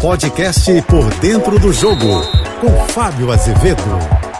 Podcast 0.00 0.70
Por 0.82 1.08
Dentro 1.20 1.58
do 1.58 1.72
Jogo, 1.72 2.22
com 2.60 2.70
Fábio 2.88 3.32
Azevedo. 3.32 3.82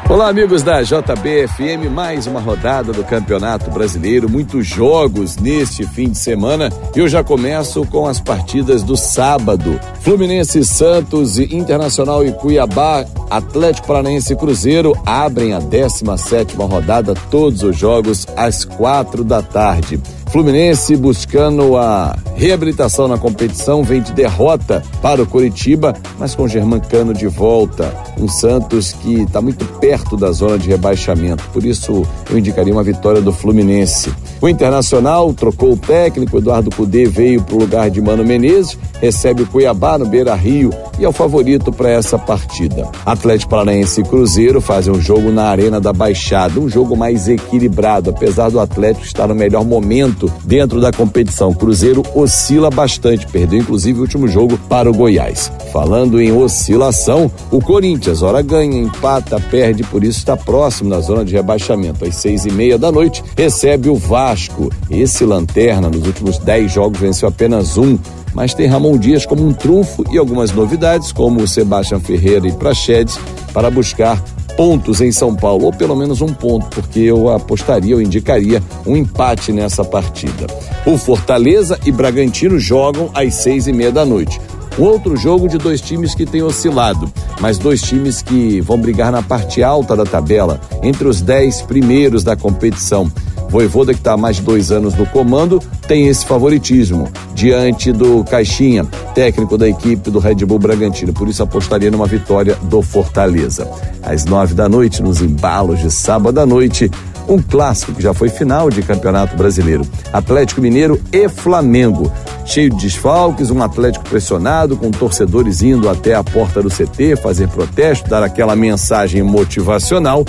Olá, 0.08 0.28
amigos 0.28 0.62
da 0.62 0.82
JBFM, 0.82 1.90
mais 1.90 2.26
uma 2.26 2.40
rodada 2.40 2.92
do 2.92 3.02
Campeonato 3.02 3.70
Brasileiro, 3.70 4.28
muitos 4.28 4.66
jogos 4.66 5.36
neste 5.36 5.84
fim 5.84 6.10
de 6.10 6.18
semana. 6.18 6.70
Eu 6.94 7.08
já 7.08 7.24
começo 7.24 7.84
com 7.86 8.06
as 8.06 8.20
partidas 8.20 8.82
do 8.82 8.96
sábado. 8.96 9.80
Fluminense, 10.00 10.62
Santos, 10.64 11.38
Internacional 11.38 12.24
e 12.24 12.32
Cuiabá, 12.32 13.04
Atlético 13.30 13.86
Paranaense 13.86 14.32
e 14.32 14.36
Cruzeiro 14.36 14.94
abrem 15.04 15.52
a 15.52 15.58
17 15.58 16.56
rodada, 16.56 17.14
todos 17.30 17.62
os 17.62 17.76
jogos 17.76 18.26
às 18.36 18.64
quatro 18.64 19.24
da 19.24 19.42
tarde. 19.42 20.00
Fluminense 20.30 20.96
buscando 20.96 21.76
a 21.76 22.16
reabilitação 22.34 23.08
na 23.08 23.16
competição 23.16 23.82
vem 23.82 24.02
de 24.02 24.12
derrota 24.12 24.82
para 25.00 25.22
o 25.22 25.26
Curitiba, 25.26 25.94
mas 26.18 26.34
com 26.34 26.48
Germancano 26.48 27.14
de 27.14 27.26
volta. 27.26 27.94
Um 28.18 28.28
Santos 28.28 28.92
que 28.92 29.22
está 29.22 29.40
muito 29.40 29.64
perto 29.78 30.16
da 30.16 30.30
zona 30.32 30.58
de 30.58 30.68
rebaixamento, 30.68 31.44
por 31.52 31.64
isso 31.64 32.02
eu 32.28 32.38
indicaria 32.38 32.72
uma 32.72 32.82
vitória 32.82 33.22
do 33.22 33.32
Fluminense. 33.32 34.12
O 34.40 34.48
Internacional 34.48 35.32
trocou 35.32 35.72
o 35.72 35.76
técnico, 35.76 36.36
Eduardo 36.36 36.70
Cudê 36.70 37.06
veio 37.06 37.40
para 37.42 37.54
o 37.54 37.60
lugar 37.60 37.88
de 37.88 38.02
Mano 38.02 38.24
Menezes, 38.24 38.76
recebe 39.00 39.42
o 39.42 39.46
Cuiabá 39.46 39.96
no 39.96 40.06
Beira 40.06 40.34
Rio 40.34 40.70
e 40.98 41.04
é 41.04 41.08
o 41.08 41.12
favorito 41.12 41.72
para 41.72 41.90
essa 41.90 42.18
partida. 42.18 42.88
Atlético 43.16 43.50
Paranaense 43.50 44.00
e 44.00 44.04
Cruzeiro 44.04 44.60
fazem 44.60 44.92
um 44.92 45.00
jogo 45.00 45.32
na 45.32 45.44
Arena 45.48 45.80
da 45.80 45.92
Baixada, 45.92 46.60
um 46.60 46.68
jogo 46.68 46.96
mais 46.96 47.28
equilibrado, 47.28 48.10
apesar 48.10 48.50
do 48.50 48.60
Atlético 48.60 49.04
estar 49.04 49.26
no 49.26 49.34
melhor 49.34 49.64
momento 49.64 50.30
dentro 50.44 50.80
da 50.80 50.92
competição. 50.92 51.52
Cruzeiro 51.52 52.02
oscila 52.14 52.70
bastante, 52.70 53.26
perdeu 53.26 53.58
inclusive 53.58 53.98
o 53.98 54.02
último 54.02 54.28
jogo 54.28 54.58
para 54.68 54.90
o 54.90 54.94
Goiás. 54.94 55.50
Falando 55.72 56.20
em 56.20 56.32
oscilação, 56.32 57.30
o 57.50 57.60
Corinthians, 57.60 58.22
ora 58.22 58.42
ganha, 58.42 58.78
empata, 58.78 59.40
perde, 59.40 59.82
por 59.84 60.04
isso 60.04 60.18
está 60.18 60.36
próximo 60.36 60.90
na 60.90 61.00
zona 61.00 61.24
de 61.24 61.34
rebaixamento. 61.34 62.04
Às 62.04 62.16
seis 62.16 62.44
e 62.44 62.52
meia 62.52 62.78
da 62.78 62.92
noite, 62.92 63.24
recebe 63.36 63.88
o 63.88 63.96
Vasco. 63.96 64.70
Esse 64.90 65.24
lanterna, 65.24 65.88
nos 65.88 66.06
últimos 66.06 66.38
dez 66.38 66.72
jogos, 66.72 67.00
venceu 67.00 67.28
apenas 67.28 67.76
um 67.76 67.98
mas 68.36 68.52
tem 68.52 68.66
Ramon 68.66 68.98
Dias 68.98 69.24
como 69.24 69.46
um 69.46 69.52
trunfo 69.54 70.04
e 70.12 70.18
algumas 70.18 70.52
novidades, 70.52 71.10
como 71.10 71.40
o 71.40 71.48
Sebastião 71.48 71.98
Ferreira 71.98 72.46
e 72.46 72.52
Prachedes, 72.52 73.18
para 73.50 73.70
buscar 73.70 74.22
pontos 74.58 75.00
em 75.00 75.10
São 75.10 75.34
Paulo, 75.34 75.64
ou 75.64 75.72
pelo 75.72 75.96
menos 75.96 76.20
um 76.20 76.28
ponto, 76.28 76.66
porque 76.68 77.00
eu 77.00 77.30
apostaria, 77.30 77.94
eu 77.94 78.00
indicaria 78.00 78.62
um 78.86 78.94
empate 78.94 79.52
nessa 79.52 79.82
partida. 79.82 80.46
O 80.84 80.98
Fortaleza 80.98 81.80
e 81.86 81.90
Bragantino 81.90 82.58
jogam 82.58 83.08
às 83.14 83.34
seis 83.36 83.66
e 83.66 83.72
meia 83.72 83.90
da 83.90 84.04
noite. 84.04 84.38
Um 84.78 84.82
outro 84.82 85.16
jogo 85.16 85.48
de 85.48 85.56
dois 85.56 85.80
times 85.80 86.14
que 86.14 86.26
têm 86.26 86.42
oscilado, 86.42 87.10
mas 87.40 87.56
dois 87.56 87.80
times 87.80 88.20
que 88.20 88.60
vão 88.60 88.78
brigar 88.78 89.10
na 89.10 89.22
parte 89.22 89.62
alta 89.62 89.96
da 89.96 90.04
tabela, 90.04 90.60
entre 90.82 91.08
os 91.08 91.22
dez 91.22 91.62
primeiros 91.62 92.22
da 92.22 92.36
competição. 92.36 93.10
Voivoda, 93.56 93.94
que 93.94 94.00
está 94.00 94.12
há 94.12 94.16
mais 94.18 94.36
de 94.36 94.42
dois 94.42 94.70
anos 94.70 94.94
no 94.96 95.06
comando, 95.06 95.62
tem 95.88 96.08
esse 96.08 96.26
favoritismo 96.26 97.08
diante 97.34 97.90
do 97.90 98.22
Caixinha, 98.22 98.84
técnico 99.14 99.56
da 99.56 99.66
equipe 99.66 100.10
do 100.10 100.18
Red 100.18 100.34
Bull 100.44 100.58
Bragantino. 100.58 101.10
Por 101.14 101.26
isso 101.26 101.42
apostaria 101.42 101.90
numa 101.90 102.06
vitória 102.06 102.54
do 102.64 102.82
Fortaleza. 102.82 103.66
Às 104.02 104.26
nove 104.26 104.52
da 104.52 104.68
noite, 104.68 105.02
nos 105.02 105.22
embalos 105.22 105.80
de 105.80 105.90
sábado 105.90 106.38
à 106.38 106.44
noite, 106.44 106.90
um 107.26 107.40
clássico 107.40 107.94
que 107.94 108.02
já 108.02 108.12
foi 108.12 108.28
final 108.28 108.68
de 108.68 108.82
Campeonato 108.82 109.34
Brasileiro. 109.38 109.86
Atlético 110.12 110.60
Mineiro 110.60 111.00
e 111.10 111.26
Flamengo. 111.26 112.12
Cheio 112.44 112.68
de 112.68 112.76
desfalques, 112.76 113.50
um 113.50 113.62
Atlético 113.62 114.04
pressionado, 114.04 114.76
com 114.76 114.90
torcedores 114.90 115.62
indo 115.62 115.88
até 115.88 116.14
a 116.14 116.22
porta 116.22 116.62
do 116.62 116.68
CT 116.68 117.16
fazer 117.22 117.48
protesto, 117.48 118.10
dar 118.10 118.22
aquela 118.22 118.54
mensagem 118.54 119.22
motivacional, 119.22 120.26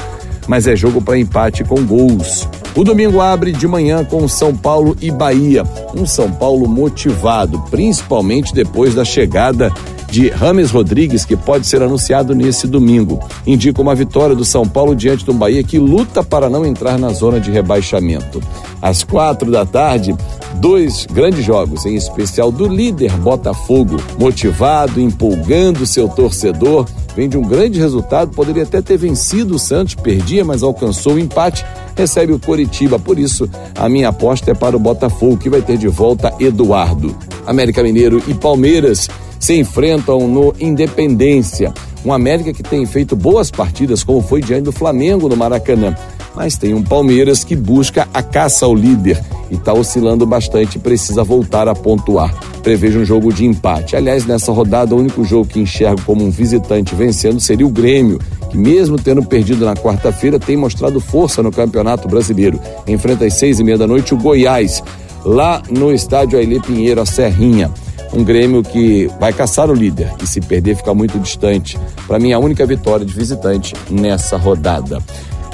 mas 0.47 0.65
é 0.65 0.77
jogo 0.77 1.01
para 1.01 1.19
empate 1.19 1.65
com 1.65 1.85
gols. 1.85 2.47
O 2.77 2.83
domingo 2.83 3.19
abre 3.19 3.51
de 3.51 3.67
manhã 3.67 4.05
com 4.05 4.27
São 4.27 4.55
Paulo 4.55 4.95
e 5.01 5.09
Bahia. 5.09 5.63
Um 5.95 6.05
São 6.05 6.31
Paulo 6.31 6.67
motivado, 6.67 7.59
principalmente 7.71 8.53
depois 8.53 8.93
da 8.93 9.03
chegada 9.03 9.73
de 10.11 10.29
Rames 10.29 10.69
Rodrigues, 10.69 11.25
que 11.25 11.35
pode 11.35 11.65
ser 11.65 11.81
anunciado 11.81 12.35
nesse 12.35 12.67
domingo. 12.67 13.19
Indica 13.47 13.81
uma 13.81 13.95
vitória 13.95 14.35
do 14.35 14.45
São 14.45 14.67
Paulo 14.67 14.95
diante 14.95 15.25
do 15.25 15.33
Bahia, 15.33 15.63
que 15.63 15.79
luta 15.79 16.23
para 16.23 16.51
não 16.51 16.63
entrar 16.63 16.99
na 16.99 17.09
zona 17.09 17.39
de 17.39 17.49
rebaixamento. 17.49 18.39
Às 18.79 19.03
quatro 19.03 19.49
da 19.49 19.65
tarde, 19.65 20.15
dois 20.57 21.07
grandes 21.11 21.43
jogos, 21.43 21.83
em 21.83 21.95
especial 21.95 22.51
do 22.51 22.67
líder 22.67 23.11
Botafogo, 23.13 23.97
motivado, 24.19 25.01
empolgando 25.01 25.83
seu 25.87 26.07
torcedor. 26.07 26.85
Vem 27.17 27.27
de 27.27 27.37
um 27.37 27.41
grande 27.41 27.79
resultado, 27.79 28.31
poderia 28.31 28.61
até 28.61 28.79
ter 28.79 28.95
vencido 28.95 29.55
o 29.55 29.59
Santos, 29.59 29.95
perdia, 29.95 30.45
mas 30.45 30.63
alcançou 30.63 31.15
o 31.15 31.19
empate 31.19 31.65
recebe 31.97 32.31
o 32.31 32.39
Coritiba. 32.39 32.99
Por 32.99 33.17
isso, 33.17 33.49
a 33.75 33.89
minha 33.89 34.09
aposta 34.09 34.51
é 34.51 34.53
para 34.53 34.77
o 34.77 34.79
Botafogo, 34.79 35.35
que 35.35 35.49
vai 35.49 35.61
ter 35.61 35.77
de 35.77 35.87
volta 35.87 36.31
Eduardo. 36.39 37.17
América 37.45 37.81
Mineiro 37.81 38.21
e 38.27 38.33
Palmeiras 38.33 39.09
se 39.39 39.59
enfrentam 39.59 40.27
no 40.27 40.53
Independência. 40.59 41.73
Um 42.05 42.13
América 42.13 42.53
que 42.53 42.61
tem 42.61 42.85
feito 42.85 43.15
boas 43.15 43.49
partidas, 43.49 44.03
como 44.03 44.21
foi 44.21 44.41
diante 44.41 44.65
do 44.65 44.71
Flamengo 44.71 45.27
no 45.27 45.35
Maracanã. 45.35 45.95
Mas 46.37 46.55
tem 46.55 46.75
um 46.75 46.83
Palmeiras 46.83 47.43
que 47.43 47.55
busca 47.55 48.07
a 48.13 48.21
caça 48.21 48.63
ao 48.63 48.75
líder 48.75 49.19
e 49.49 49.55
está 49.55 49.73
oscilando 49.73 50.23
bastante, 50.23 50.77
precisa 50.77 51.23
voltar 51.23 51.67
a 51.67 51.73
pontuar. 51.73 52.31
Prevejo 52.61 52.99
um 52.99 53.05
jogo 53.05 53.33
de 53.33 53.43
empate. 53.43 53.95
Aliás, 53.95 54.23
nessa 54.23 54.51
rodada, 54.51 54.93
o 54.93 54.99
único 54.99 55.23
jogo 55.23 55.47
que 55.47 55.59
enxergo 55.59 55.99
como 56.05 56.23
um 56.23 56.29
visitante 56.29 56.93
vencendo 56.93 57.39
seria 57.39 57.65
o 57.65 57.71
Grêmio, 57.71 58.19
que 58.51 58.57
mesmo 58.57 58.97
tendo 58.97 59.23
perdido 59.23 59.65
na 59.65 59.73
quarta-feira, 59.73 60.39
tem 60.39 60.55
mostrado 60.55 60.99
força 60.99 61.41
no 61.41 61.51
Campeonato 61.51 62.07
Brasileiro. 62.07 62.59
Enfrenta 62.85 63.25
às 63.25 63.33
seis 63.33 63.59
e 63.59 63.63
meia 63.63 63.79
da 63.79 63.87
noite 63.87 64.13
o 64.13 64.17
Goiás, 64.17 64.83
lá 65.25 65.63
no 65.71 65.91
estádio 65.91 66.37
Ailê 66.37 66.59
Pinheiro, 66.59 67.01
a 67.01 67.05
Serrinha. 67.07 67.71
Um 68.13 68.23
Grêmio 68.23 68.61
que 68.61 69.09
vai 69.19 69.33
caçar 69.33 69.71
o 69.71 69.73
líder 69.73 70.13
e 70.21 70.27
se 70.27 70.39
perder 70.39 70.75
fica 70.75 70.93
muito 70.93 71.17
distante. 71.17 71.79
Para 72.05 72.19
mim, 72.19 72.31
a 72.31 72.37
única 72.37 72.63
vitória 72.63 73.03
de 73.03 73.13
visitante 73.13 73.73
nessa 73.89 74.37
rodada. 74.37 75.01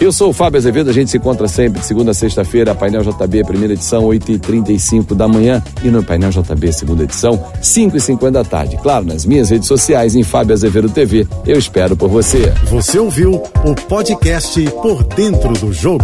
Eu 0.03 0.11
sou 0.11 0.31
o 0.31 0.33
Fábio 0.33 0.57
Azevedo, 0.57 0.89
a 0.89 0.93
gente 0.93 1.09
se 1.09 1.15
encontra 1.15 1.47
sempre 1.47 1.79
de 1.79 1.85
segunda 1.85 2.11
a 2.11 2.13
sexta-feira, 2.13 2.75
Painel 2.75 3.03
JB, 3.03 3.45
primeira 3.45 3.71
edição, 3.71 4.03
8h35 4.03 5.15
da 5.15 5.29
manhã 5.29 5.63
e 5.81 5.87
no 5.87 6.03
Painel 6.03 6.29
JB, 6.29 6.73
segunda 6.73 7.05
edição, 7.05 7.41
5h50 7.61 8.31
da 8.31 8.43
tarde. 8.43 8.75
Claro, 8.83 9.05
nas 9.05 9.25
minhas 9.25 9.49
redes 9.49 9.65
sociais, 9.65 10.13
em 10.13 10.21
Fábio 10.21 10.53
Azevedo 10.53 10.89
TV. 10.89 11.25
Eu 11.47 11.57
espero 11.57 11.95
por 11.95 12.09
você. 12.09 12.51
Você 12.65 12.99
ouviu 12.99 13.41
o 13.63 13.75
podcast 13.87 14.61
Por 14.81 15.05
Dentro 15.05 15.53
do 15.53 15.71
Jogo. 15.71 16.03